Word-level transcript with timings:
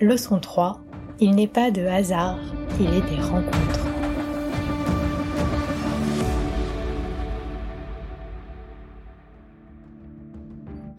Leçon 0.00 0.40
3. 0.40 0.78
Il 1.20 1.30
n'est 1.30 1.46
pas 1.46 1.70
de 1.70 1.86
hasard, 1.86 2.38
il 2.78 2.86
est 2.86 3.00
des 3.00 3.22
rencontres. 3.22 3.86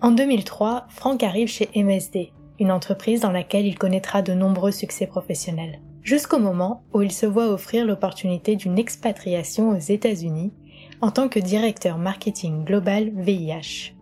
En 0.02 0.10
2003, 0.10 0.88
Franck 0.89 1.21
arrive 1.21 1.47
chez 1.47 1.70
MSD, 1.75 2.31
une 2.60 2.71
entreprise 2.71 3.22
dans 3.22 3.31
laquelle 3.31 3.68
il 3.68 3.78
connaîtra 3.78 4.24
de 4.24 4.33
nombreux 4.33 4.72
succès 4.72 5.06
professionnels. 5.06 5.79
Jusqu'au 6.02 6.40
moment 6.40 6.84
où 6.92 7.04
il 7.04 7.12
se 7.12 7.28
voit 7.28 7.52
offrir 7.52 7.86
l'opportunité 7.86 8.56
d'une 8.56 8.79
expatriation 8.79 9.70
aux 9.70 9.79
États-Unis 9.79 10.54
en 11.02 11.12
tant 11.12 11.29
que 11.29 11.40
directeur 11.40 12.00
marketing 12.00 12.64
global 12.64 13.12
VIH. 13.14 13.94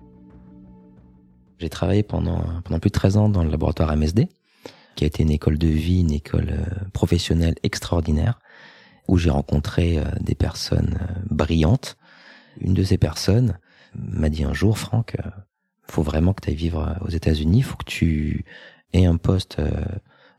J'ai 1.58 1.70
travaillé 1.70 2.04
pendant, 2.04 2.42
pendant 2.64 2.80
plus 2.80 2.90
de 2.90 2.94
13 2.94 3.18
ans 3.18 3.28
dans 3.28 3.44
le 3.44 3.50
laboratoire 3.50 3.94
MSD, 3.98 4.30
qui 4.96 5.04
a 5.04 5.08
été 5.08 5.24
une 5.24 5.32
école 5.32 5.58
de 5.58 5.68
vie, 5.68 6.02
une 6.02 6.12
école 6.12 6.50
euh, 6.52 6.90
professionnelle 6.94 7.56
extraordinaire, 7.64 8.40
où 9.08 9.18
j'ai 9.18 9.30
rencontré 9.30 10.00
euh, 10.00 10.06
des 10.20 10.36
personnes 10.36 11.00
euh, 11.02 11.22
brillantes. 11.30 11.98
Une 12.60 12.74
de 12.74 12.84
ces 12.84 12.98
personnes 12.98 13.58
m'a 13.94 14.30
dit 14.30 14.44
un 14.44 14.54
jour, 14.54 14.78
Franck, 14.78 15.18
faut 15.88 16.04
vraiment 16.04 16.34
que 16.34 16.42
tu 16.42 16.50
ailles 16.50 16.56
vivre 16.56 16.98
aux 17.02 17.10
États-Unis, 17.10 17.62
faut 17.62 17.78
que 17.78 17.86
tu 17.86 18.46
aies 18.94 19.06
un 19.06 19.18
poste 19.18 19.62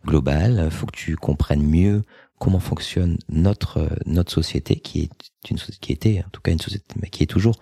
global, 0.04 0.70
faut 0.70 0.86
que 0.86 0.96
tu 0.96 1.16
comprennes 1.16 1.62
mieux 1.62 2.04
comment 2.38 2.60
fonctionne 2.60 3.18
notre 3.28 3.88
notre 4.04 4.30
société 4.32 4.76
qui 4.76 5.02
est 5.02 5.50
une 5.50 5.56
qui 5.56 5.92
était 5.92 6.22
en 6.26 6.30
tout 6.30 6.40
cas 6.40 6.52
une 6.52 6.58
société 6.58 6.94
mais 7.00 7.08
qui 7.08 7.22
est 7.22 7.26
toujours 7.26 7.56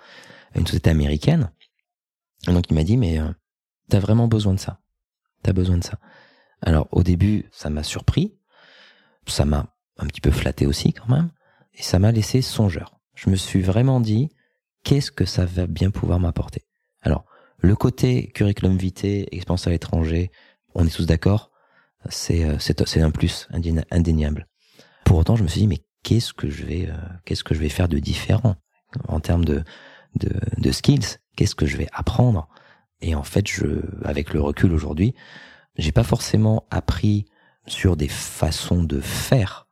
une 0.55 0.67
société 0.67 0.91
américaine. 0.91 1.51
Et 2.49 2.53
donc 2.53 2.65
il 2.71 2.75
m'a 2.75 2.85
dit 2.85 2.97
mais 2.97 3.21
T'as 3.89 4.01
vraiment 4.01 4.29
besoin 4.29 4.55
de 4.55 4.61
ça. 4.61 4.81
T'as 5.43 5.53
besoin 5.53 5.79
de 5.79 5.85
ça. 5.85 5.99
Alors 6.65 6.89
au 6.93 7.03
début, 7.03 7.45
ça 7.53 7.71
m'a 7.71 7.83
surpris, 7.83 8.35
ça 9.27 9.45
m'a 9.45 9.67
un 9.99 10.07
petit 10.07 10.21
peu 10.21 10.31
flatté 10.31 10.67
aussi 10.67 10.93
quand 10.93 11.09
même, 11.09 11.31
et 11.75 11.83
ça 11.83 11.99
m'a 11.99 12.11
laissé 12.11 12.43
songeur. 12.43 12.99
Je 13.15 13.31
me 13.31 13.37
suis 13.37 13.61
vraiment 13.61 14.01
dit, 14.01 14.31
qu'est-ce 14.83 15.13
que 15.13 15.27
ça 15.27 15.45
va 15.45 15.67
bien 15.67 15.91
pouvoir 15.91 16.19
m'apporter? 16.19 16.63
Alors, 17.03 17.27
le 17.59 17.77
côté 17.77 18.29
curriculum 18.29 18.77
vitae, 18.77 19.27
expérience 19.31 19.67
à 19.67 19.71
l'étranger, 19.71 20.31
on 20.75 20.87
est 20.87 20.91
tous 20.95 21.07
d'accord, 21.07 21.51
c'est 22.09 22.45
euh, 22.45 23.05
un 23.05 23.11
plus 23.11 23.47
indéniable. 23.91 24.47
Pour 25.05 25.19
autant, 25.19 25.37
je 25.37 25.43
me 25.43 25.49
suis 25.49 25.61
dit, 25.61 25.67
mais 25.67 25.85
qu'est-ce 26.03 26.33
que 26.33 26.49
je 26.49 26.65
vais 26.65 26.89
euh, 26.89 26.97
qu'est-ce 27.25 27.45
que 27.45 27.55
je 27.55 27.61
vais 27.61 27.69
faire 27.69 27.89
de 27.89 27.99
différent 27.99 28.57
en 29.09 29.21
termes 29.21 29.45
de 29.45 29.65
de, 30.17 30.71
skills? 30.73 31.19
Qu'est-ce 31.37 31.55
que 31.55 31.67
je 31.67 31.77
vais 31.77 31.89
apprendre? 31.93 32.49
Et 33.01 33.15
en 33.15 33.25
fait, 33.25 33.47
avec 34.05 34.33
le 34.33 34.41
recul 34.41 34.73
aujourd'hui, 34.73 35.15
j'ai 35.77 35.93
pas 35.93 36.05
forcément 36.05 36.67
appris 36.71 37.27
sur 37.67 37.97
des 37.97 38.09
façons 38.09 38.83
de 38.83 39.01
faire. 39.01 39.67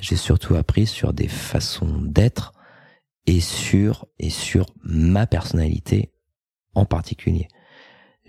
J'ai 0.00 0.16
surtout 0.16 0.54
appris 0.54 0.86
sur 0.86 1.12
des 1.12 1.28
façons 1.28 2.00
d'être 2.02 2.52
et 3.26 3.40
sur, 3.40 4.06
et 4.18 4.30
sur 4.30 4.66
ma 4.82 5.26
personnalité 5.26 6.12
en 6.74 6.84
particulier. 6.84 7.48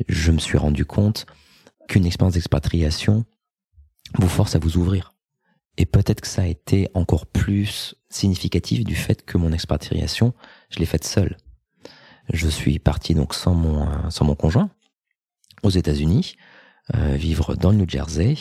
Je 0.07 0.31
me 0.31 0.39
suis 0.39 0.57
rendu 0.57 0.85
compte 0.85 1.25
qu'une 1.87 2.05
expérience 2.05 2.33
d'expatriation 2.33 3.25
vous 4.17 4.29
force 4.29 4.55
à 4.55 4.59
vous 4.59 4.77
ouvrir. 4.77 5.13
Et 5.77 5.85
peut-être 5.85 6.21
que 6.21 6.27
ça 6.27 6.43
a 6.43 6.47
été 6.47 6.89
encore 6.93 7.25
plus 7.25 7.95
significatif 8.09 8.83
du 8.83 8.95
fait 8.95 9.25
que 9.25 9.37
mon 9.37 9.51
expatriation, 9.51 10.33
je 10.69 10.79
l'ai 10.79 10.85
faite 10.85 11.03
seule. 11.03 11.37
Je 12.31 12.47
suis 12.47 12.79
parti 12.79 13.13
donc 13.13 13.33
sans 13.33 13.53
mon 13.53 13.87
euh, 13.87 14.09
sans 14.09 14.25
mon 14.25 14.35
conjoint 14.35 14.69
aux 15.63 15.69
États-Unis, 15.69 16.35
vivre 16.93 17.55
dans 17.55 17.71
le 17.71 17.77
New 17.77 17.89
Jersey, 17.89 18.35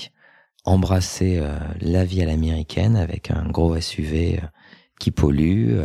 embrasser 0.65 1.39
euh, 1.39 1.59
la 1.81 2.05
vie 2.05 2.23
à 2.23 2.27
l'américaine 2.27 2.97
avec 2.97 3.31
un 3.31 3.49
gros 3.49 3.79
SUV 3.81 4.41
qui 5.01 5.11
pollue, 5.11 5.81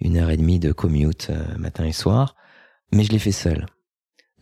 une 0.00 0.16
heure 0.16 0.30
et 0.30 0.36
demie 0.36 0.58
de 0.58 0.72
commute 0.72 1.30
matin 1.58 1.84
et 1.84 1.92
soir, 1.92 2.34
mais 2.92 3.04
je 3.04 3.12
l'ai 3.12 3.18
fait 3.18 3.32
seul. 3.32 3.66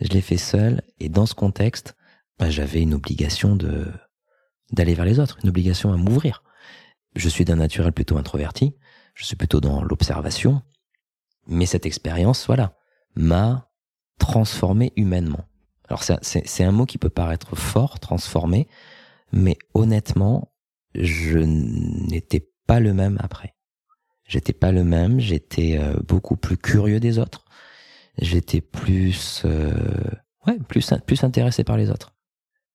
Je 0.00 0.08
l'ai 0.08 0.20
fait 0.20 0.38
seul 0.38 0.82
et 0.98 1.08
dans 1.08 1.26
ce 1.26 1.34
contexte, 1.34 1.97
bah, 2.38 2.50
j'avais 2.50 2.80
une 2.80 2.94
obligation 2.94 3.56
de 3.56 3.92
d'aller 4.70 4.94
vers 4.94 5.06
les 5.06 5.18
autres, 5.18 5.38
une 5.42 5.48
obligation 5.48 5.92
à 5.92 5.97
m'ouvrir. 5.97 6.42
Je 7.16 7.28
suis 7.28 7.44
d'un 7.44 7.56
naturel 7.56 7.92
plutôt 7.92 8.18
introverti, 8.18 8.76
je 9.14 9.24
suis 9.24 9.36
plutôt 9.36 9.60
dans 9.60 9.82
l'observation, 9.82 10.62
mais 11.47 11.66
cette 11.66 11.86
expérience, 11.86 12.47
voilà, 12.47 12.76
m'a 13.16 13.70
transformé 14.18 14.92
humainement. 14.97 15.47
Alors 15.88 16.03
c'est 16.03 16.65
un 16.65 16.72
mot 16.72 16.87
qui 16.87 16.99
peut 16.99 17.09
paraître 17.09 17.56
fort, 17.56 17.99
transformé, 17.99 18.69
mais 19.32 19.56
honnêtement, 19.75 20.53
je 20.94 21.38
n'étais 21.38 22.50
pas 22.66 22.81
le 22.81 22.93
même 22.93 23.19
après. 23.21 23.54
J'étais 24.27 24.53
pas 24.53 24.72
le 24.72 24.84
même, 24.84 25.21
j'étais 25.21 25.78
euh, 25.78 25.94
beaucoup 26.06 26.37
plus 26.37 26.59
curieux 26.59 27.00
des 27.00 27.19
autres, 27.19 27.47
j'étais 28.19 28.60
plus 28.60 29.43
euh, 29.47 29.72
ouais, 30.47 30.59
plus 30.69 30.93
plus 31.06 31.25
intéressé 31.25 31.65
par 31.65 31.78
les 31.78 31.91
autres. 31.91 32.15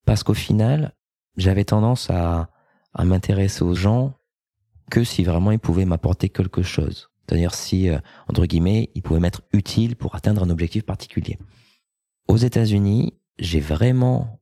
Parce 0.06 0.24
qu'au 0.24 0.34
final, 0.34 0.94
j'avais 1.38 1.66
tendance 1.66 2.10
à 2.10 2.50
à 2.96 3.06
m'intéresser 3.06 3.64
aux 3.64 3.76
gens 3.76 4.14
que 4.90 5.04
si 5.04 5.24
vraiment 5.24 5.52
ils 5.52 5.60
pouvaient 5.60 5.86
m'apporter 5.86 6.30
quelque 6.30 6.62
chose. 6.62 7.10
C'est-à-dire 7.28 7.54
si, 7.54 7.90
euh, 7.90 8.00
entre 8.28 8.46
guillemets, 8.46 8.90
il 8.96 9.02
pouvait 9.02 9.20
m'être 9.20 9.42
utile 9.54 9.96
pour 9.96 10.16
atteindre 10.16 10.44
un 10.44 10.50
objectif 10.50 10.84
particulier. 10.84 11.40
Aux 12.28 12.38
États-Unis, 12.38 13.14
j'ai 13.40 13.60
vraiment 13.60 14.40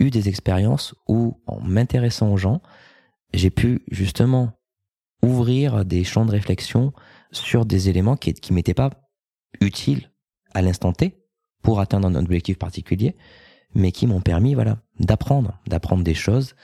eu 0.00 0.10
des 0.10 0.28
expériences 0.28 0.94
où, 1.08 1.40
en 1.46 1.60
m'intéressant 1.60 2.32
aux 2.32 2.36
gens, 2.36 2.60
j'ai 3.32 3.50
pu 3.50 3.84
justement 3.90 4.52
ouvrir 5.22 5.84
des 5.84 6.04
champs 6.04 6.26
de 6.26 6.30
réflexion 6.30 6.92
sur 7.32 7.64
des 7.64 7.88
éléments 7.88 8.16
qui, 8.16 8.32
qui 8.34 8.52
m'étaient 8.52 8.74
pas 8.74 8.90
utiles 9.60 10.10
à 10.52 10.62
l'instant 10.62 10.92
T 10.92 11.24
pour 11.62 11.80
atteindre 11.80 12.08
un 12.08 12.14
objectif 12.14 12.58
particulier, 12.58 13.16
mais 13.74 13.90
qui 13.90 14.06
m'ont 14.06 14.20
permis, 14.20 14.54
voilà, 14.54 14.78
d'apprendre, 15.00 15.58
d'apprendre 15.66 16.04
des 16.04 16.14
choses, 16.14 16.54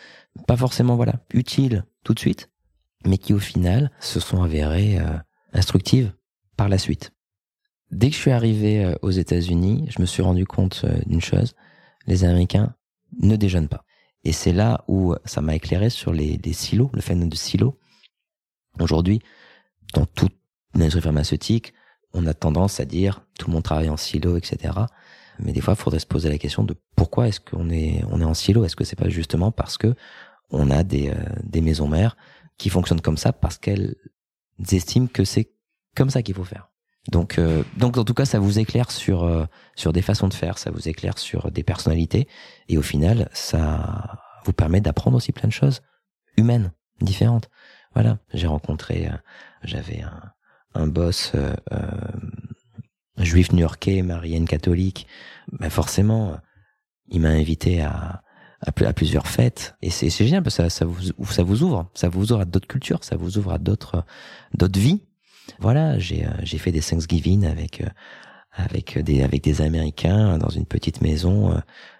pas 0.46 0.56
forcément, 0.56 0.96
voilà, 0.96 1.14
utiles 1.32 1.84
tout 2.04 2.14
de 2.14 2.20
suite, 2.20 2.50
mais 3.06 3.18
qui 3.18 3.32
au 3.32 3.38
final 3.38 3.90
se 3.98 4.20
sont 4.20 4.42
avérées 4.42 4.98
euh, 4.98 5.16
instructive 5.52 6.12
par 6.56 6.68
la 6.68 6.78
suite. 6.78 7.12
Dès 7.90 8.10
que 8.10 8.14
je 8.14 8.20
suis 8.20 8.30
arrivé 8.30 8.84
euh, 8.84 8.94
aux 9.02 9.10
États-Unis, 9.10 9.86
je 9.88 10.00
me 10.00 10.06
suis 10.06 10.22
rendu 10.22 10.46
compte 10.46 10.82
euh, 10.84 11.00
d'une 11.06 11.20
chose, 11.20 11.54
les 12.06 12.24
Américains 12.24 12.74
ne 13.20 13.36
déjeunent 13.36 13.68
pas. 13.68 13.84
Et 14.22 14.32
c'est 14.32 14.52
là 14.52 14.84
où 14.86 15.14
ça 15.24 15.40
m'a 15.40 15.54
éclairé 15.54 15.90
sur 15.90 16.12
les, 16.12 16.38
silos, 16.52 16.90
le 16.92 17.00
phénomène 17.00 17.30
de 17.30 17.36
silos. 17.36 17.78
Aujourd'hui, 18.78 19.20
dans 19.94 20.06
toute 20.06 20.36
l'industrie 20.74 21.00
pharmaceutique, 21.00 21.72
on 22.12 22.26
a 22.26 22.34
tendance 22.34 22.80
à 22.80 22.84
dire 22.84 23.24
tout 23.38 23.48
le 23.48 23.54
monde 23.54 23.62
travaille 23.62 23.88
en 23.88 23.96
silo, 23.96 24.36
etc. 24.36 24.74
Mais 25.38 25.52
des 25.52 25.60
fois, 25.60 25.74
il 25.74 25.80
faudrait 25.80 26.00
se 26.00 26.06
poser 26.06 26.28
la 26.28 26.38
question 26.38 26.64
de 26.64 26.76
pourquoi 26.96 27.28
est-ce 27.28 27.40
qu'on 27.40 27.70
est 27.70 28.04
on 28.10 28.20
est 28.20 28.24
en 28.24 28.34
silo? 28.34 28.64
Est-ce 28.64 28.76
que 28.76 28.84
c'est 28.84 28.96
pas 28.96 29.08
justement 29.08 29.50
parce 29.52 29.78
que 29.78 29.94
on 30.50 30.70
a 30.70 30.82
des, 30.84 31.10
euh, 31.10 31.14
des 31.42 31.62
maisons 31.62 31.88
mères 31.88 32.16
qui 32.58 32.68
fonctionnent 32.68 33.00
comme 33.00 33.16
ça 33.16 33.32
parce 33.32 33.56
qu'elles 33.56 33.96
estiment 34.70 35.06
que 35.06 35.24
c'est 35.24 35.52
comme 35.96 36.10
ça 36.10 36.22
qu'il 36.22 36.34
faut 36.34 36.44
faire? 36.44 36.69
Donc, 37.08 37.38
euh, 37.38 37.62
donc 37.76 37.96
en 37.96 38.04
tout 38.04 38.14
cas, 38.14 38.24
ça 38.24 38.38
vous 38.38 38.58
éclaire 38.58 38.90
sur 38.90 39.24
euh, 39.24 39.46
sur 39.74 39.92
des 39.92 40.02
façons 40.02 40.28
de 40.28 40.34
faire, 40.34 40.58
ça 40.58 40.70
vous 40.70 40.88
éclaire 40.88 41.18
sur 41.18 41.50
des 41.50 41.62
personnalités, 41.62 42.28
et 42.68 42.76
au 42.76 42.82
final, 42.82 43.28
ça 43.32 44.20
vous 44.44 44.52
permet 44.52 44.80
d'apprendre 44.80 45.16
aussi 45.16 45.32
plein 45.32 45.48
de 45.48 45.52
choses 45.52 45.80
humaines, 46.36 46.72
différentes. 47.00 47.48
Voilà, 47.94 48.18
j'ai 48.34 48.46
rencontré, 48.46 49.08
euh, 49.08 49.16
j'avais 49.64 50.02
un, 50.02 50.32
un 50.74 50.86
boss 50.86 51.32
juif 53.16 53.52
new-yorkais, 53.52 54.02
marienne 54.02 54.46
catholique. 54.46 55.06
Ben 55.52 55.70
forcément, 55.70 56.38
il 57.08 57.20
m'a 57.20 57.30
invité 57.30 57.80
à 57.80 58.22
à, 58.62 58.92
plusieurs 58.92 59.26
fêtes 59.26 59.74
et 59.80 59.90
c'est 59.90 60.10
génial 60.10 60.42
parce 60.42 60.58
que 60.58 60.64
ça, 60.64 60.70
ça 60.70 60.84
vous 60.84 61.00
ça 61.32 61.42
vous 61.42 61.62
ouvre 61.62 61.90
ça 61.94 62.08
vous 62.10 62.32
ouvre 62.32 62.42
à 62.42 62.44
d'autres 62.44 62.68
cultures 62.68 63.02
ça 63.04 63.16
vous 63.16 63.38
ouvre 63.38 63.52
à 63.52 63.58
d'autres 63.58 64.04
d'autres 64.52 64.78
vies 64.78 65.00
voilà 65.58 65.98
j'ai 65.98 66.26
euh, 66.26 66.30
j'ai 66.42 66.58
fait 66.58 66.72
des 66.72 66.80
Thanksgiving 66.80 67.46
avec 67.46 67.80
euh, 67.80 67.88
avec 68.52 68.98
des 68.98 69.22
avec 69.22 69.42
des 69.42 69.60
américains 69.60 70.38
dans 70.38 70.48
une 70.48 70.66
petite 70.66 71.00
maison 71.00 71.52
euh, 71.52 71.58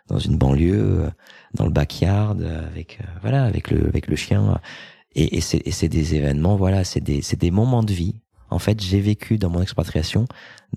dans 0.08 0.18
une 0.18 0.36
banlieue 0.36 1.10
dans 1.54 1.64
le 1.64 1.70
backyard 1.70 2.40
avec 2.42 2.98
voilà 3.22 3.44
avec 3.44 3.70
le 3.70 3.86
avec 3.86 4.06
le 4.08 4.16
chien. 4.16 4.60
Et, 5.14 5.36
et 5.36 5.40
c'est 5.40 5.62
c'est 5.70 5.88
des 5.88 6.14
événements 6.14 6.56
voilà 6.56 6.84
c'est 6.84 7.00
des 7.00 7.22
c'est 7.22 7.38
des 7.38 7.50
moments 7.50 7.82
de 7.82 7.92
vie. 7.92 8.20
En 8.50 8.58
fait 8.58 8.80
j'ai 8.80 9.00
vécu 9.00 9.38
dans 9.38 9.50
mon 9.50 9.62
expatriation 9.62 10.26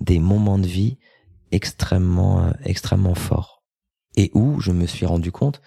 des 0.00 0.18
moments 0.18 0.58
de 0.58 0.66
vie 0.66 0.98
extrêmement 1.50 2.52
extrêmement 2.64 3.14
forts. 3.14 3.62
Et 4.16 4.30
où 4.34 4.60
je 4.60 4.70
me 4.70 4.86
suis 4.86 5.06
rendu 5.06 5.32
compte 5.32 5.60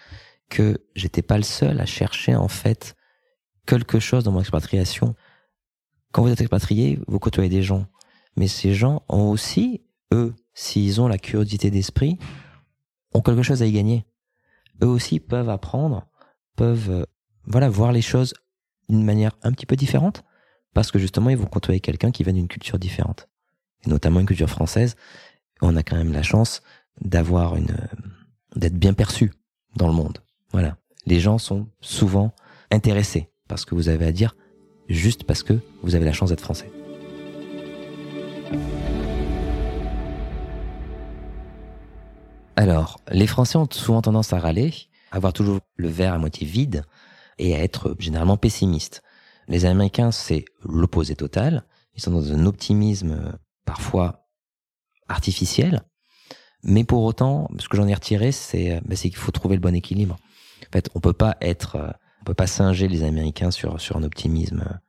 que 0.50 0.78
j'étais 0.96 1.22
pas 1.22 1.38
le 1.38 1.44
seul 1.44 1.82
à 1.82 1.86
chercher 1.86 2.36
en 2.36 2.48
fait 2.48 2.96
quelque 3.66 4.00
chose 4.00 4.24
dans 4.24 4.32
mon 4.32 4.40
expatriation. 4.40 5.16
Quand 6.12 6.22
vous 6.22 6.30
êtes 6.30 6.42
expatrié, 6.42 7.00
vous 7.08 7.20
côtoyez 7.20 7.50
des 7.50 7.64
gens, 7.64 7.86
mais 8.36 8.48
ces 8.48 8.74
gens 8.74 9.04
ont 9.10 9.30
aussi, 9.30 9.82
eux, 10.14 10.34
s'ils 10.54 11.02
ont 11.02 11.08
la 11.08 11.18
curiosité 11.18 11.70
d'esprit, 11.70 12.18
ont 13.14 13.22
quelque 13.22 13.44
chose 13.44 13.62
à 13.62 13.66
y 13.66 13.72
gagner. 13.72 14.06
eux 14.84 14.88
aussi 14.88 15.20
peuvent 15.20 15.50
apprendre, 15.50 16.08
peuvent 16.56 16.90
euh, 16.90 17.06
voilà 17.46 17.70
voir 17.70 17.92
les 17.92 18.02
choses 18.02 18.34
d'une 18.90 19.04
manière 19.04 19.32
un 19.44 19.52
petit 19.52 19.66
peu 19.66 19.76
différente, 19.76 20.24
parce 20.74 20.92
que 20.92 21.00
justement 21.00 21.30
ils 21.30 21.38
vont 21.38 21.46
côtoyer 21.46 21.80
quelqu'un 21.80 22.12
qui 22.12 22.24
vient 22.24 22.34
d'une 22.34 22.48
culture 22.48 22.80
différente, 22.80 23.28
et 23.86 23.90
notamment 23.90 24.20
une 24.20 24.28
culture 24.28 24.50
française. 24.50 24.96
On 25.62 25.76
a 25.76 25.84
quand 25.84 25.96
même 25.96 26.14
la 26.14 26.24
chance 26.24 26.62
d'avoir 27.02 27.56
une 27.56 27.76
d'être 28.56 28.78
bien 28.78 28.94
perçu 28.94 29.34
dans 29.76 29.88
le 29.88 29.94
monde. 29.94 30.20
Voilà, 30.52 30.78
les 31.06 31.20
gens 31.20 31.38
sont 31.38 31.68
souvent 31.82 32.34
intéressés 32.72 33.30
par 33.48 33.60
ce 33.60 33.66
que 33.66 33.76
vous 33.76 33.90
avez 33.90 34.06
à 34.06 34.12
dire, 34.12 34.36
juste 34.90 35.24
parce 35.24 35.44
que 35.44 35.60
vous 35.84 35.96
avez 35.96 36.06
la 36.06 36.14
chance 36.14 36.30
d'être 36.30 36.42
français. 36.42 36.70
Alors, 42.56 43.00
les 43.12 43.28
Français 43.28 43.58
ont 43.58 43.68
souvent 43.70 44.02
tendance 44.02 44.34
à 44.34 44.40
râler, 44.40 44.74
à 45.12 45.18
avoir 45.18 45.32
toujours 45.32 45.60
le 45.76 45.90
verre 45.90 46.14
à 46.14 46.18
moitié 46.18 46.48
vide 46.48 46.84
et 47.38 47.56
à 47.56 47.64
être 47.64 47.96
généralement 48.00 48.38
pessimistes. 48.38 49.04
Les 49.48 49.66
Américains, 49.66 50.12
c'est 50.12 50.46
l'opposé 50.64 51.16
total. 51.16 51.66
Ils 51.96 52.02
sont 52.02 52.12
dans 52.12 52.34
un 52.34 52.46
optimisme 52.48 53.12
euh, 53.12 53.32
parfois 53.64 54.28
artificiel. 55.08 55.84
Mais 56.64 56.84
pour 56.84 57.04
autant, 57.04 57.48
ce 57.60 57.70
que 57.70 57.78
j'en 57.78 57.88
ai 57.88 57.94
retiré, 57.94 58.32
c'est 58.32 58.74
euh, 58.74 58.80
bah, 58.86 58.96
qu'il 58.96 59.16
faut 59.16 59.32
trouver 59.32 59.56
le 59.56 59.62
bon 59.62 59.76
équilibre. 59.76 60.18
En 60.68 60.72
fait, 60.74 60.90
on 60.96 61.00
peut 61.00 61.14
pas 61.14 61.38
être, 61.42 61.76
euh, 61.76 61.92
peut 62.28 62.34
pas 62.34 62.48
singer 62.48 62.90
les 62.90 63.04
Américains 63.04 63.52
sur 63.52 63.96
un 63.96 64.04
optimisme 64.04 64.80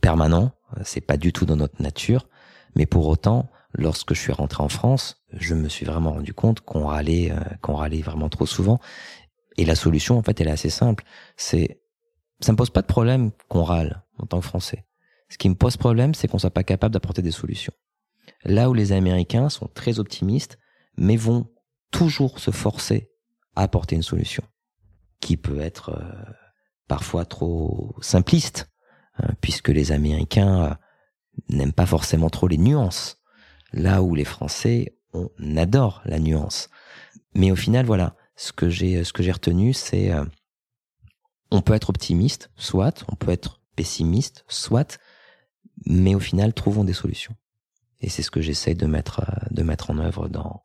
permanent. 0.00 0.52
C'est 0.84 1.00
pas 1.00 1.16
du 1.16 1.32
tout 1.32 1.44
dans 1.44 1.56
notre 1.56 1.82
nature. 1.82 2.28
Mais 2.76 2.86
pour 2.86 3.06
autant, 3.08 3.50
lorsque 3.72 4.14
je 4.14 4.20
suis 4.20 4.32
rentré 4.32 4.62
en 4.62 4.68
France, 4.68 5.24
je 5.32 5.54
me 5.54 5.68
suis 5.68 5.84
vraiment 5.84 6.12
rendu 6.12 6.34
compte 6.34 6.60
qu'on 6.60 6.86
râlait, 6.86 7.32
euh, 7.32 7.40
qu'on 7.60 7.74
râlait 7.74 8.02
vraiment 8.02 8.28
trop 8.28 8.46
souvent. 8.46 8.80
Et 9.56 9.64
la 9.64 9.74
solution, 9.74 10.18
en 10.18 10.22
fait, 10.22 10.40
elle 10.40 10.48
est 10.48 10.52
assez 10.52 10.70
simple. 10.70 11.04
C'est, 11.36 11.80
ça 12.40 12.52
me 12.52 12.56
pose 12.56 12.70
pas 12.70 12.82
de 12.82 12.86
problème 12.86 13.30
qu'on 13.48 13.64
râle 13.64 14.02
en 14.18 14.26
tant 14.26 14.40
que 14.40 14.46
Français. 14.46 14.84
Ce 15.28 15.38
qui 15.38 15.48
me 15.48 15.54
pose 15.54 15.76
problème, 15.76 16.14
c'est 16.14 16.28
qu'on 16.28 16.38
soit 16.38 16.50
pas 16.50 16.64
capable 16.64 16.92
d'apporter 16.92 17.22
des 17.22 17.30
solutions. 17.30 17.72
Là 18.44 18.70
où 18.70 18.74
les 18.74 18.92
Américains 18.92 19.48
sont 19.48 19.68
très 19.68 19.98
optimistes, 19.98 20.58
mais 20.96 21.16
vont 21.16 21.50
toujours 21.90 22.38
se 22.38 22.50
forcer 22.50 23.10
à 23.56 23.62
apporter 23.62 23.96
une 23.96 24.02
solution, 24.02 24.44
qui 25.20 25.36
peut 25.36 25.60
être 25.60 25.90
euh, 25.90 26.32
parfois 26.88 27.24
trop 27.24 27.94
simpliste, 28.00 28.70
hein, 29.18 29.28
puisque 29.40 29.68
les 29.68 29.92
Américains 29.92 30.64
euh, 30.64 30.74
n'aiment 31.48 31.72
pas 31.72 31.86
forcément 31.86 32.30
trop 32.30 32.48
les 32.48 32.58
nuances. 32.58 33.20
Là 33.72 34.02
où 34.02 34.14
les 34.14 34.24
Français, 34.24 34.96
on 35.12 35.28
adore 35.56 36.02
la 36.04 36.18
nuance. 36.18 36.68
Mais 37.34 37.50
au 37.50 37.56
final, 37.56 37.86
voilà, 37.86 38.16
ce 38.36 38.52
que 38.52 38.68
j'ai, 38.68 39.04
ce 39.04 39.12
que 39.12 39.22
j'ai 39.22 39.32
retenu, 39.32 39.72
c'est, 39.72 40.12
euh, 40.12 40.24
on 41.50 41.62
peut 41.62 41.74
être 41.74 41.90
optimiste, 41.90 42.50
soit, 42.56 43.04
on 43.08 43.16
peut 43.16 43.32
être 43.32 43.60
pessimiste, 43.76 44.44
soit, 44.48 44.98
mais 45.86 46.14
au 46.14 46.20
final, 46.20 46.54
trouvons 46.54 46.84
des 46.84 46.92
solutions. 46.92 47.34
Et 48.00 48.08
c'est 48.08 48.22
ce 48.22 48.30
que 48.30 48.40
j'essaie 48.40 48.74
de 48.74 48.86
mettre, 48.86 49.20
euh, 49.20 49.46
de 49.50 49.62
mettre 49.62 49.90
en 49.90 49.98
œuvre 49.98 50.28
dans, 50.28 50.62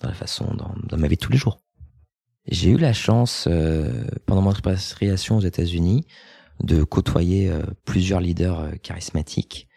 dans 0.00 0.08
la 0.08 0.14
façon, 0.14 0.54
dans, 0.54 0.74
dans 0.84 0.98
ma 0.98 1.08
vie 1.08 1.16
de 1.16 1.20
tous 1.20 1.32
les 1.32 1.38
jours. 1.38 1.60
J'ai 2.52 2.70
eu 2.70 2.76
la 2.76 2.92
chance, 2.92 3.48
euh, 3.50 4.04
pendant 4.26 4.42
mon 4.42 4.50
expatriation 4.50 5.38
aux 5.38 5.40
États-Unis, 5.40 6.06
de 6.62 6.84
côtoyer 6.84 7.50
plusieurs 7.84 8.20
leaders 8.20 8.72
charismatiques 8.82 9.68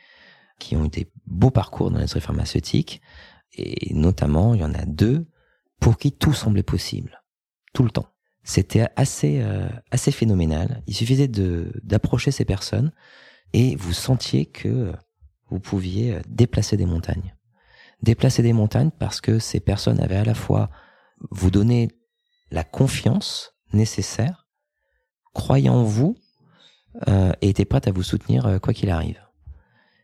qui 0.59 0.75
ont 0.75 0.85
eu 0.85 0.89
des 0.89 1.07
beaux 1.25 1.49
parcours 1.49 1.89
dans 1.89 1.95
l'industrie 1.95 2.21
pharmaceutique, 2.21 3.01
et 3.53 3.93
notamment, 3.93 4.53
il 4.53 4.61
y 4.61 4.63
en 4.63 4.73
a 4.73 4.85
deux 4.85 5.25
pour 5.79 5.97
qui 5.97 6.11
tout 6.11 6.33
semblait 6.33 6.63
possible, 6.63 7.23
tout 7.73 7.83
le 7.83 7.91
temps. 7.91 8.07
C'était 8.43 8.87
assez 8.95 9.41
euh, 9.41 9.67
assez 9.89 10.11
phénoménal. 10.11 10.83
Il 10.85 10.95
suffisait 10.95 11.27
de 11.27 11.71
d'approcher 11.83 12.31
ces 12.31 12.45
personnes 12.45 12.91
et 13.53 13.75
vous 13.75 13.93
sentiez 13.93 14.45
que 14.45 14.93
vous 15.49 15.59
pouviez 15.59 16.19
déplacer 16.27 16.77
des 16.77 16.85
montagnes. 16.85 17.35
Déplacer 18.03 18.43
des 18.43 18.53
montagnes 18.53 18.91
parce 18.99 19.21
que 19.21 19.39
ces 19.39 19.59
personnes 19.59 19.99
avaient 19.99 20.17
à 20.17 20.25
la 20.25 20.35
fois 20.35 20.69
vous 21.31 21.49
donné 21.49 21.89
la 22.55 22.63
confiance 22.63 23.53
nécessaire, 23.73 24.47
croyaient 25.33 25.69
en 25.69 25.83
vous 25.83 26.17
euh, 27.09 27.33
et 27.41 27.49
étaient 27.49 27.65
prêtes 27.65 27.87
à 27.87 27.91
vous 27.91 28.01
soutenir 28.01 28.45
euh, 28.45 28.59
quoi 28.59 28.73
qu'il 28.73 28.89
arrive. 28.89 29.21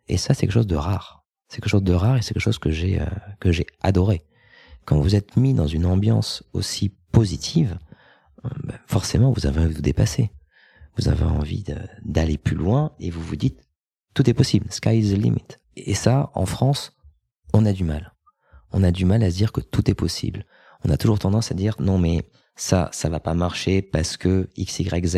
Et 0.09 0.17
ça, 0.17 0.33
c'est 0.33 0.41
quelque 0.41 0.51
chose 0.51 0.67
de 0.67 0.75
rare. 0.75 1.23
C'est 1.47 1.61
quelque 1.61 1.69
chose 1.69 1.83
de 1.83 1.93
rare 1.93 2.17
et 2.17 2.21
c'est 2.21 2.33
quelque 2.33 2.43
chose 2.43 2.59
que 2.59 2.69
j'ai 2.69 2.99
euh, 2.99 3.05
que 3.39 3.51
j'ai 3.51 3.65
adoré. 3.81 4.23
Quand 4.83 4.99
vous 4.99 5.15
êtes 5.15 5.37
mis 5.37 5.53
dans 5.53 5.67
une 5.67 5.85
ambiance 5.85 6.43
aussi 6.51 6.89
positive, 7.11 7.77
ben, 8.43 8.77
forcément, 8.85 9.31
vous 9.31 9.45
avez 9.45 9.61
envie 9.61 9.69
de 9.69 9.75
vous 9.75 9.81
dépasser. 9.81 10.31
Vous 10.97 11.07
avez 11.07 11.23
envie 11.23 11.63
d'aller 12.03 12.37
plus 12.37 12.55
loin 12.55 12.91
et 12.99 13.09
vous 13.11 13.21
vous 13.21 13.37
dites 13.37 13.61
tout 14.13 14.29
est 14.29 14.33
possible. 14.33 14.67
Sky 14.71 14.97
is 14.99 15.13
the 15.13 15.17
limit. 15.17 15.57
Et 15.77 15.93
ça, 15.93 16.31
en 16.35 16.45
France, 16.45 16.97
on 17.53 17.65
a 17.65 17.71
du 17.71 17.85
mal. 17.85 18.13
On 18.71 18.83
a 18.83 18.91
du 18.91 19.05
mal 19.05 19.23
à 19.23 19.31
se 19.31 19.37
dire 19.37 19.53
que 19.53 19.61
tout 19.61 19.89
est 19.89 19.93
possible. 19.93 20.45
On 20.83 20.89
a 20.89 20.97
toujours 20.97 21.19
tendance 21.19 21.51
à 21.51 21.53
dire 21.53 21.75
non 21.79 21.97
mais 21.97 22.25
ça, 22.55 22.89
ça 22.91 23.09
va 23.09 23.19
pas 23.19 23.33
marcher 23.33 23.81
parce 23.81 24.17
que 24.17 24.49
X, 24.55 24.79
Y, 24.79 25.05
Z. 25.05 25.17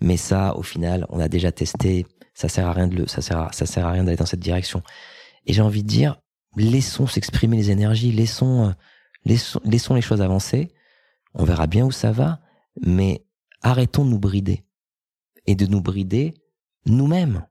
Mais 0.00 0.16
ça, 0.16 0.56
au 0.56 0.62
final, 0.62 1.06
on 1.08 1.20
a 1.20 1.28
déjà 1.28 1.52
testé, 1.52 2.06
ça 2.34 2.48
sert 2.48 2.66
à 2.66 2.72
rien 2.72 2.88
de 2.88 2.96
le, 2.96 3.06
ça 3.06 3.22
sert 3.22 3.38
à, 3.38 3.52
ça 3.52 3.66
sert 3.66 3.86
à 3.86 3.92
rien 3.92 4.04
d'aller 4.04 4.16
dans 4.16 4.26
cette 4.26 4.40
direction. 4.40 4.82
Et 5.46 5.52
j'ai 5.52 5.62
envie 5.62 5.82
de 5.82 5.88
dire, 5.88 6.20
laissons 6.56 7.06
s'exprimer 7.06 7.56
les 7.56 7.70
énergies, 7.70 8.12
laissons, 8.12 8.68
euh, 8.68 8.72
laissons, 9.24 9.60
laissons 9.64 9.94
les 9.94 10.02
choses 10.02 10.22
avancer. 10.22 10.72
On 11.34 11.44
verra 11.44 11.66
bien 11.66 11.84
où 11.84 11.92
ça 11.92 12.12
va, 12.12 12.40
mais 12.80 13.24
arrêtons 13.62 14.04
de 14.04 14.10
nous 14.10 14.18
brider 14.18 14.64
et 15.46 15.54
de 15.54 15.66
nous 15.66 15.80
brider 15.80 16.34
nous-mêmes. 16.86 17.46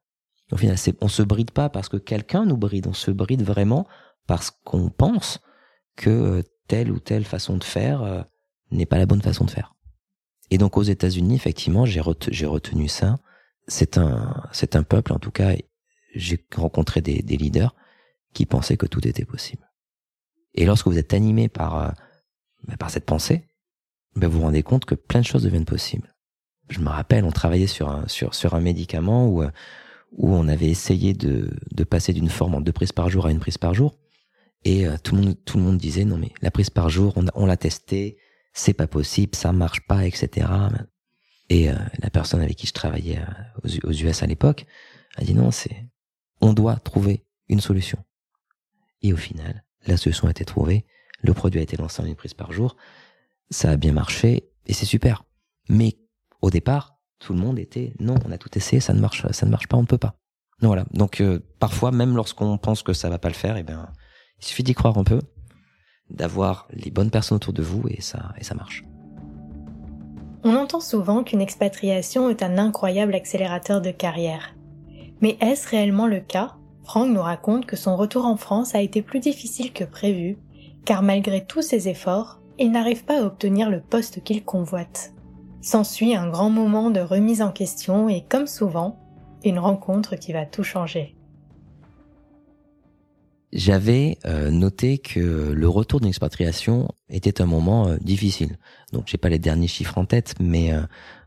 Au 0.51 0.57
final, 0.57 0.75
on 0.99 1.07
se 1.07 1.23
bride 1.23 1.51
pas 1.51 1.69
parce 1.69 1.89
que 1.89 1.97
quelqu'un 1.97 2.45
nous 2.45 2.57
bride, 2.57 2.87
on 2.87 2.93
se 2.93 3.11
bride 3.11 3.43
vraiment 3.43 3.87
parce 4.27 4.51
qu'on 4.51 4.89
pense 4.89 5.39
que 5.95 6.09
euh, 6.09 6.43
telle 6.67 6.91
ou 6.91 6.99
telle 6.99 7.25
façon 7.25 7.57
de 7.57 7.63
faire 7.63 8.01
euh, 8.03 8.21
n'est 8.71 8.85
pas 8.85 8.97
la 8.97 9.05
bonne 9.05 9.21
façon 9.21 9.45
de 9.45 9.51
faire. 9.51 9.75
Et 10.49 10.57
donc 10.57 10.77
aux 10.77 10.83
États-Unis, 10.83 11.35
effectivement, 11.35 11.85
j'ai 11.85 12.01
retenu 12.01 12.87
ça 12.87 13.17
c'est 13.67 13.97
un, 13.97 14.83
peuple, 14.83 15.13
en 15.13 15.19
tout 15.19 15.31
cas, 15.31 15.55
j'ai 16.13 16.45
rencontré 16.55 17.01
des, 17.01 17.21
leaders 17.21 17.75
qui 18.33 18.45
pensaient 18.45 18.77
que 18.77 18.85
tout 18.85 19.07
était 19.07 19.25
possible. 19.25 19.69
Et 20.53 20.65
lorsque 20.65 20.87
vous 20.87 20.97
êtes 20.97 21.13
animé 21.13 21.47
par, 21.47 21.81
euh, 21.81 21.89
bah, 22.67 22.89
cette 22.89 23.05
pensée, 23.05 23.45
bah, 24.15 24.27
vous 24.27 24.39
vous 24.39 24.45
rendez 24.45 24.63
compte 24.63 24.85
que 24.85 24.95
plein 24.95 25.21
de 25.21 25.25
choses 25.25 25.43
deviennent 25.43 25.65
possibles. 25.65 26.13
Je 26.69 26.79
me 26.79 26.89
rappelle, 26.89 27.23
on 27.25 27.31
travaillait 27.31 27.67
sur 27.67 27.89
un, 27.89 28.59
médicament 28.59 29.27
où, 29.27 29.43
on 30.17 30.47
avait 30.47 30.69
essayé 30.69 31.13
de, 31.13 31.49
passer 31.83 32.13
d'une 32.13 32.29
forme 32.29 32.55
en 32.55 32.61
deux 32.61 32.73
prises 32.73 32.91
par 32.91 33.09
jour 33.09 33.25
à 33.25 33.31
une 33.31 33.39
prise 33.39 33.57
par 33.57 33.73
jour. 33.73 33.97
Et 34.63 34.85
euh, 34.85 34.97
tout, 35.01 35.15
le 35.15 35.61
monde, 35.61 35.77
disait, 35.77 36.05
non 36.05 36.17
mais 36.17 36.31
la 36.41 36.51
prise 36.51 36.69
par 36.69 36.89
jour, 36.89 37.13
on, 37.15 37.25
on 37.33 37.45
l'a 37.45 37.57
testé, 37.57 38.17
c'est 38.53 38.73
pas 38.73 38.87
possible, 38.87 39.35
ça 39.35 39.51
marche 39.51 39.81
pas, 39.87 40.05
etc. 40.05 40.47
Et 41.49 41.69
euh, 41.69 41.75
la 41.99 42.09
personne 42.09 42.41
avec 42.41 42.57
qui 42.57 42.67
je 42.67 42.73
travaillais 42.73 43.19
euh, 43.19 43.69
aux, 43.83 43.91
US 43.91 44.23
à 44.23 44.27
l'époque 44.27 44.65
a 45.17 45.23
dit 45.23 45.33
non, 45.33 45.51
c'est 45.51 45.89
on 46.41 46.53
doit 46.53 46.75
trouver 46.77 47.25
une 47.49 47.61
solution. 47.61 47.97
Et 49.01 49.13
au 49.13 49.17
final, 49.17 49.63
la 49.87 49.97
solution 49.97 50.27
a 50.27 50.31
été 50.31 50.45
trouvée, 50.45 50.85
le 51.21 51.33
produit 51.33 51.59
a 51.59 51.63
été 51.63 51.77
lancé 51.77 52.01
en 52.01 52.05
une 52.05 52.15
prise 52.15 52.33
par 52.33 52.51
jour, 52.51 52.75
ça 53.49 53.71
a 53.71 53.77
bien 53.77 53.91
marché 53.91 54.49
et 54.65 54.73
c'est 54.73 54.85
super. 54.85 55.23
Mais 55.69 55.97
au 56.41 56.49
départ, 56.49 56.99
tout 57.19 57.33
le 57.33 57.39
monde 57.39 57.59
était 57.59 57.93
non, 57.99 58.15
on 58.25 58.31
a 58.31 58.37
tout 58.37 58.57
essayé, 58.57 58.79
ça 58.79 58.93
ne 58.93 58.99
marche, 58.99 59.25
ça 59.31 59.45
ne 59.45 59.51
marche 59.51 59.67
pas, 59.67 59.77
on 59.77 59.81
ne 59.81 59.87
peut 59.87 59.97
pas. 59.97 60.15
Donc 60.61 60.69
voilà. 60.69 60.85
Donc 60.91 61.21
euh, 61.21 61.39
parfois, 61.59 61.91
même 61.91 62.15
lorsqu'on 62.15 62.57
pense 62.57 62.83
que 62.83 62.93
ça 62.93 63.09
va 63.09 63.19
pas 63.19 63.29
le 63.29 63.35
faire, 63.35 63.57
eh 63.57 63.63
ben 63.63 63.91
il 64.39 64.45
suffit 64.45 64.63
d'y 64.63 64.73
croire 64.73 64.97
un 64.97 65.03
peu, 65.03 65.19
d'avoir 66.13 66.67
les 66.71 66.91
bonnes 66.91 67.09
personnes 67.09 67.37
autour 67.37 67.53
de 67.53 67.63
vous 67.63 67.83
et 67.89 68.01
ça 68.01 68.33
et 68.37 68.43
ça 68.43 68.55
marche. 68.55 68.83
On 70.43 70.55
entend 70.55 70.79
souvent 70.79 71.23
qu'une 71.23 71.41
expatriation 71.41 72.29
est 72.29 72.41
un 72.41 72.57
incroyable 72.57 73.13
accélérateur 73.13 73.81
de 73.81 73.91
carrière. 73.91 74.55
Mais 75.21 75.37
est-ce 75.39 75.69
réellement 75.69 76.07
le 76.07 76.19
cas? 76.19 76.55
Franck 76.83 77.09
nous 77.09 77.21
raconte 77.21 77.67
que 77.67 77.75
son 77.75 77.95
retour 77.95 78.25
en 78.25 78.37
France 78.37 78.73
a 78.73 78.81
été 78.81 79.03
plus 79.03 79.19
difficile 79.19 79.71
que 79.71 79.83
prévu, 79.83 80.39
car 80.83 81.03
malgré 81.03 81.45
tous 81.45 81.61
ses 81.61 81.89
efforts, 81.89 82.39
il 82.57 82.71
n'arrive 82.71 83.05
pas 83.05 83.21
à 83.21 83.23
obtenir 83.23 83.69
le 83.69 83.81
poste 83.81 84.23
qu'il 84.23 84.43
convoite. 84.43 85.13
S'ensuit 85.61 86.15
un 86.15 86.27
grand 86.27 86.49
moment 86.49 86.89
de 86.89 87.01
remise 87.01 87.43
en 87.43 87.51
question 87.51 88.09
et 88.09 88.25
comme 88.27 88.47
souvent, 88.47 88.99
une 89.43 89.59
rencontre 89.59 90.15
qui 90.15 90.33
va 90.33 90.47
tout 90.47 90.63
changer 90.63 91.15
j'avais 93.53 94.17
euh, 94.25 94.49
noté 94.49 94.97
que 94.97 95.51
le 95.51 95.69
retour 95.69 95.99
d'une 95.99 96.09
expatriation 96.09 96.87
était 97.09 97.41
un 97.41 97.45
moment 97.45 97.87
euh, 97.87 97.97
difficile. 97.99 98.57
Donc 98.93 99.05
j'ai 99.07 99.17
pas 99.17 99.29
les 99.29 99.39
derniers 99.39 99.67
chiffres 99.67 99.97
en 99.97 100.05
tête, 100.05 100.35
mais 100.39 100.73
euh, 100.73 100.81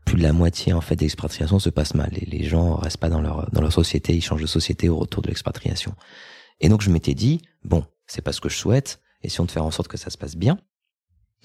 plus 0.05 0.17
de 0.17 0.23
la 0.23 0.33
moitié 0.33 0.73
en 0.73 0.81
fait 0.81 0.95
d'expatriation 0.95 1.59
se 1.59 1.69
passe 1.69 1.93
mal. 1.93 2.11
Et 2.17 2.25
les 2.25 2.43
gens 2.43 2.75
restent 2.75 2.97
pas 2.97 3.09
dans 3.09 3.21
leur 3.21 3.49
dans 3.51 3.61
leur 3.61 3.73
société, 3.73 4.15
ils 4.15 4.21
changent 4.21 4.41
de 4.41 4.47
société 4.47 4.89
au 4.89 4.97
retour 4.97 5.21
de 5.21 5.27
l'expatriation. 5.27 5.93
Et 6.61 6.69
donc 6.69 6.81
je 6.81 6.89
m'étais 6.89 7.13
dit 7.13 7.41
bon, 7.63 7.85
c'est 8.07 8.21
pas 8.21 8.31
ce 8.31 8.41
que 8.41 8.49
je 8.49 8.57
souhaite. 8.57 8.99
On 9.39 9.45
te 9.45 9.51
faire 9.51 9.65
en 9.65 9.71
sorte 9.71 9.87
que 9.87 9.97
ça 9.97 10.09
se 10.09 10.17
passe 10.17 10.35
bien, 10.35 10.59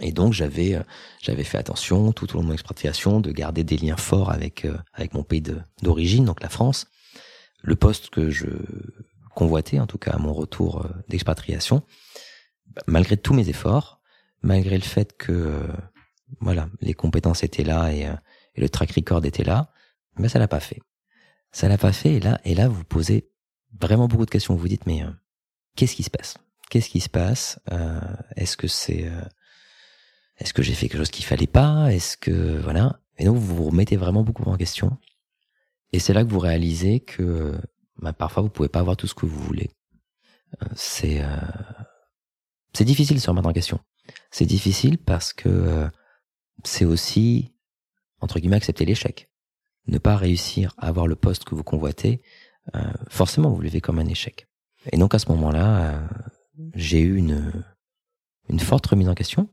Et 0.01 0.13
donc 0.13 0.33
j'avais 0.33 0.75
euh, 0.75 0.83
j'avais 1.21 1.45
fait 1.45 1.59
attention 1.59 2.13
tout 2.13 2.31
au 2.31 2.35
long 2.35 2.43
de 2.43 2.49
mon 2.49 2.53
expatriation 2.53 3.21
de 3.21 3.33
garder 3.33 3.65
des 3.65 3.77
liens 3.77 3.97
forts 3.97 4.31
avec 4.31 4.65
euh, 4.65 4.77
avec 4.93 5.15
mon 5.15 5.23
pays 5.23 5.43
d'origine, 5.83 6.25
donc 6.25 6.43
la 6.43 6.49
France. 6.49 6.87
Le 7.63 7.77
poste 7.77 8.11
que 8.11 8.31
je 8.31 8.47
convoitais, 9.41 9.81
en 9.81 9.87
tout 9.87 9.99
cas 9.99 10.13
à 10.13 10.19
mon 10.19 10.35
retour 10.35 10.85
euh, 10.85 10.89
d'expatriation, 11.09 11.83
malgré 12.87 13.17
tous 13.17 13.35
mes 13.35 13.49
efforts, 13.49 14.01
malgré 14.43 14.77
le 14.77 14.85
fait 14.85 15.17
que 15.17 15.67
voilà 16.41 16.69
les 16.81 16.95
compétences 16.95 17.43
étaient 17.43 17.65
là 17.65 17.93
et, 17.93 18.03
et 18.55 18.61
le 18.61 18.69
track 18.69 18.93
record 18.93 19.25
était 19.25 19.45
là, 19.45 19.73
mais 20.17 20.29
ça 20.29 20.39
l'a 20.39 20.49
pas 20.49 20.61
fait. 20.61 20.81
Ça 21.53 21.69
l'a 21.69 21.79
pas 21.79 21.93
fait 21.93 22.15
et 22.15 22.21
là 22.21 22.41
et 22.45 22.55
là 22.55 22.69
vous 22.69 22.85
posez 22.85 23.31
vraiment 23.81 24.09
beaucoup 24.09 24.27
de 24.27 24.31
questions. 24.31 24.55
Vous 24.55 24.61
vous 24.61 24.69
dites 24.69 24.87
mais 24.87 25.03
qu'est-ce 25.75 25.97
qui 25.97 26.05
se 26.05 26.11
passe? 26.11 26.37
Qu'est-ce 26.71 26.89
qui 26.89 27.01
se 27.01 27.09
passe? 27.09 27.59
Est-ce 28.37 28.57
que 28.57 28.69
c'est 28.69 29.11
est-ce 30.39 30.55
que 30.55 30.63
j'ai 30.63 30.75
fait 30.75 30.89
quelque 30.89 30.99
chose 30.99 31.11
qu'il 31.11 31.25
fallait 31.25 31.47
pas? 31.47 31.93
Est-ce 31.93 32.17
que 32.17 32.59
voilà 32.61 33.01
Et 33.19 33.25
donc 33.25 33.37
vous 33.37 33.57
vous 33.57 33.71
remettez 33.71 33.97
vraiment 33.97 34.23
beaucoup 34.23 34.45
en 34.45 34.57
question. 34.57 34.97
Et 35.93 35.99
c'est 35.99 36.13
là 36.13 36.25
que 36.25 36.31
vous 36.31 36.39
réalisez 36.39 37.01
que 37.01 37.61
bah, 38.01 38.13
parfois 38.13 38.43
vous 38.43 38.49
pouvez 38.49 38.69
pas 38.69 38.81
avoir 38.81 38.97
tout 38.97 39.07
ce 39.07 39.15
que 39.15 39.27
vous 39.27 39.41
voulez. 39.41 39.71
Euh, 40.63 40.67
c'est 40.75 41.23
euh, 41.23 41.37
c'est 42.73 42.85
difficile 42.85 43.17
de 43.17 43.21
se 43.21 43.31
remettre 43.31 43.49
en 43.49 43.53
question. 43.53 43.81
C'est 44.31 44.47
difficile 44.47 44.99
parce 44.99 45.33
que 45.33 45.49
euh, 45.49 45.89
c'est 46.65 46.85
aussi 46.85 47.53
entre 48.21 48.39
guillemets 48.39 48.57
accepter 48.57 48.85
l'échec. 48.85 49.31
Ne 49.87 49.99
pas 49.99 50.17
réussir 50.17 50.75
à 50.79 50.89
avoir 50.89 51.07
le 51.07 51.17
poste 51.17 51.45
que 51.45 51.55
vous 51.55 51.65
convoitez, 51.65 52.21
forcément 53.09 53.51
vous 53.51 53.61
le 53.61 53.69
vivez 53.69 53.81
comme 53.81 53.99
un 53.99 54.07
échec. 54.07 54.47
Et 54.93 54.99
donc 54.99 55.15
à 55.15 55.19
ce 55.19 55.29
moment-là, 55.31 56.07
j'ai 56.75 57.01
eu 57.01 57.17
une 57.17 57.65
une 58.49 58.61
forte 58.61 58.87
remise 58.87 59.09
en 59.09 59.15
question 59.15 59.49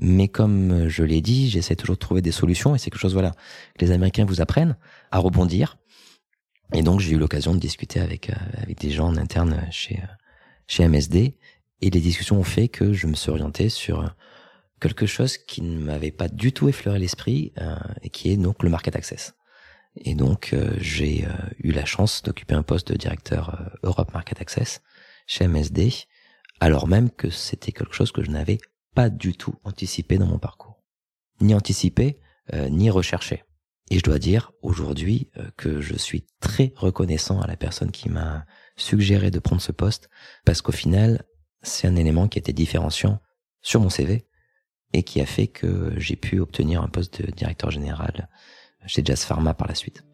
mais 0.00 0.28
comme 0.28 0.88
je 0.88 1.04
l'ai 1.04 1.20
dit, 1.20 1.48
j'essaie 1.48 1.76
toujours 1.76 1.96
de 1.96 2.00
trouver 2.00 2.22
des 2.22 2.32
solutions 2.32 2.74
et 2.74 2.78
c'est 2.78 2.90
quelque 2.90 3.00
chose 3.00 3.12
voilà 3.12 3.32
que 3.78 3.84
les 3.84 3.92
Américains 3.92 4.24
vous 4.24 4.40
apprennent 4.40 4.76
à 5.10 5.18
rebondir. 5.18 5.78
Et 6.74 6.82
donc 6.82 7.00
j'ai 7.00 7.12
eu 7.12 7.18
l'occasion 7.18 7.54
de 7.54 7.60
discuter 7.60 8.00
avec 8.00 8.30
euh, 8.30 8.34
avec 8.62 8.78
des 8.78 8.90
gens 8.90 9.08
en 9.08 9.16
interne 9.16 9.66
chez 9.70 9.98
euh, 9.98 10.06
chez 10.66 10.86
MSD 10.86 11.36
et 11.80 11.90
les 11.90 12.00
discussions 12.00 12.38
ont 12.38 12.44
fait 12.44 12.68
que 12.68 12.92
je 12.92 13.06
me 13.06 13.14
suis 13.14 13.30
orienté 13.30 13.68
sur 13.68 14.14
quelque 14.80 15.06
chose 15.06 15.38
qui 15.38 15.62
ne 15.62 15.78
m'avait 15.78 16.10
pas 16.10 16.28
du 16.28 16.52
tout 16.52 16.68
effleuré 16.68 16.98
l'esprit 16.98 17.52
euh, 17.58 17.76
et 18.02 18.10
qui 18.10 18.30
est 18.30 18.36
donc 18.36 18.62
le 18.62 18.70
market 18.70 18.96
access. 18.96 19.34
Et 19.96 20.14
donc 20.14 20.54
j'ai 20.78 21.24
eu 21.58 21.70
la 21.70 21.84
chance 21.84 22.22
d'occuper 22.22 22.54
un 22.54 22.64
poste 22.64 22.90
de 22.90 22.96
directeur 22.96 23.70
Europe 23.84 24.12
Market 24.12 24.40
Access 24.40 24.82
chez 25.28 25.46
MSD 25.46 25.92
alors 26.58 26.88
même 26.88 27.10
que 27.10 27.30
c'était 27.30 27.72
quelque 27.72 27.94
chose 27.94 28.10
que 28.10 28.24
je 28.24 28.30
n'avais 28.30 28.58
pas 28.94 29.10
du 29.10 29.36
tout 29.36 29.54
anticipé 29.64 30.18
dans 30.18 30.26
mon 30.26 30.38
parcours. 30.38 30.82
Ni 31.40 31.54
anticipé, 31.54 32.20
euh, 32.52 32.68
ni 32.68 32.90
recherché. 32.90 33.44
Et 33.90 33.98
je 33.98 34.02
dois 34.02 34.18
dire 34.18 34.52
aujourd'hui 34.62 35.30
euh, 35.36 35.50
que 35.56 35.80
je 35.80 35.94
suis 35.94 36.26
très 36.40 36.72
reconnaissant 36.76 37.40
à 37.40 37.46
la 37.46 37.56
personne 37.56 37.90
qui 37.90 38.08
m'a 38.08 38.46
suggéré 38.76 39.30
de 39.30 39.38
prendre 39.38 39.62
ce 39.62 39.72
poste, 39.72 40.08
parce 40.44 40.62
qu'au 40.62 40.72
final, 40.72 41.24
c'est 41.62 41.86
un 41.86 41.96
élément 41.96 42.28
qui 42.28 42.38
était 42.38 42.52
différenciant 42.52 43.20
sur 43.60 43.80
mon 43.80 43.90
CV 43.90 44.26
et 44.92 45.02
qui 45.02 45.20
a 45.20 45.26
fait 45.26 45.48
que 45.48 45.92
j'ai 45.96 46.16
pu 46.16 46.40
obtenir 46.40 46.82
un 46.82 46.88
poste 46.88 47.22
de 47.22 47.30
directeur 47.30 47.70
général 47.70 48.28
chez 48.86 49.02
Jazz 49.04 49.24
Pharma 49.24 49.54
par 49.54 49.68
la 49.68 49.74
suite. 49.74 50.04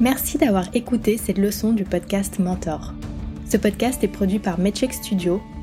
Merci 0.00 0.38
d'avoir 0.38 0.74
écouté 0.76 1.16
cette 1.16 1.38
leçon 1.38 1.72
du 1.72 1.84
podcast 1.84 2.38
Mentor. 2.38 2.94
Ce 3.50 3.56
podcast 3.56 4.04
est 4.04 4.08
produit 4.08 4.38
par 4.38 4.60
Medcheck 4.60 4.92
Studio, 4.92 5.42